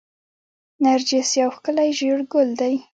[0.83, 2.75] نرجس یو ښکلی ژیړ ګل دی